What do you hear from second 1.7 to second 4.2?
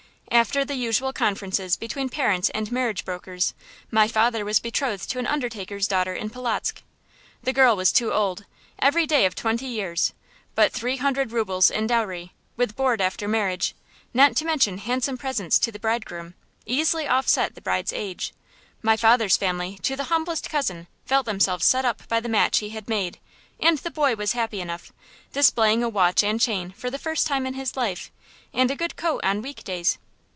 between parents and marriage brokers, my